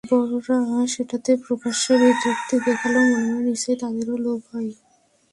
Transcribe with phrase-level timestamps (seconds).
[0.09, 0.57] বড়রা
[0.93, 4.71] সেটাতে প্রকাশ্যে বিরক্তি দেখালেও মনে মনে নিশ্চয় তাঁদেরও লোভ হয়।